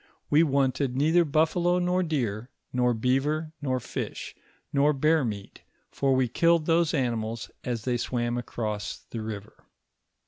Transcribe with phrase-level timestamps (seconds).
[0.31, 4.33] "We wanted neither buffalo nor deer, nor beaver, nor fish,
[4.73, 9.63] nor bear moat, fur we killed those animals as they swam across the river.